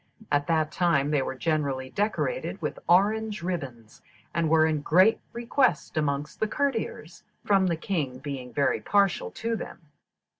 [0.31, 4.01] At that time they were generally decorated with orange ribbons,
[4.33, 9.55] and were in great request amongst the courtiers, from the king being very partial to
[9.55, 9.77] them.